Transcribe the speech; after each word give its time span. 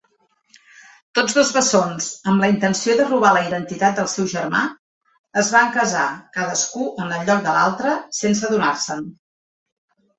Tots 1.19 1.35
dos 1.39 1.51
bessons, 1.57 2.07
amb 2.31 2.45
la 2.45 2.49
intenció 2.53 2.95
de 3.01 3.05
robar 3.11 3.35
la 3.37 3.45
identitat 3.51 4.01
del 4.01 4.09
seu 4.15 4.29
germà, 4.33 4.65
es 5.45 5.55
van 5.59 5.73
casar 5.79 6.09
cadascú 6.41 6.91
en 6.91 7.07
el 7.21 7.27
lloc 7.31 7.49
de 7.49 7.59
l'altre 7.61 7.97
sense 8.25 8.53
adonar-se'n. 8.53 9.11